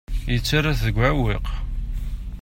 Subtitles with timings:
[0.33, 1.47] Yettarra-t deg uɛewwiq.